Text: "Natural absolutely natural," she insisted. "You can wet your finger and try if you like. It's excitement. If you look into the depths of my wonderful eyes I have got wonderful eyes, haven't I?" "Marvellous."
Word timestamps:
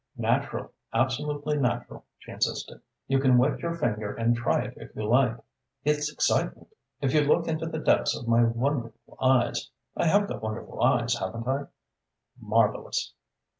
"Natural 0.17 0.73
absolutely 0.95 1.57
natural," 1.57 2.05
she 2.17 2.31
insisted. 2.31 2.81
"You 3.07 3.19
can 3.19 3.37
wet 3.37 3.59
your 3.59 3.75
finger 3.75 4.11
and 4.15 4.35
try 4.35 4.63
if 4.75 4.95
you 4.95 5.05
like. 5.07 5.37
It's 5.83 6.11
excitement. 6.11 6.69
If 7.01 7.13
you 7.13 7.21
look 7.21 7.47
into 7.47 7.67
the 7.67 7.77
depths 7.77 8.17
of 8.17 8.27
my 8.27 8.43
wonderful 8.43 9.15
eyes 9.21 9.69
I 9.95 10.07
have 10.07 10.27
got 10.27 10.41
wonderful 10.41 10.81
eyes, 10.81 11.19
haven't 11.19 11.47
I?" 11.47 11.67
"Marvellous." 12.41 13.13